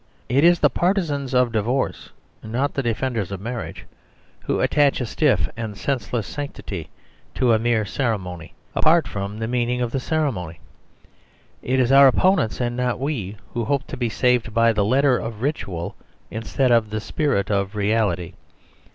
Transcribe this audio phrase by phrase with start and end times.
[0.29, 2.09] It is the partisans of divorce,
[2.41, 3.85] not the defenders of marriage,
[4.45, 6.89] who attach a stiff and senseless sanctity
[7.35, 10.57] to a mere ceremony, apart from the meaning of the cere mony.
[11.61, 15.19] It is our opponents, and not we, who hope to be saved by the letter
[15.19, 15.95] of ritual,
[16.31, 18.33] instead of the spirit of reality.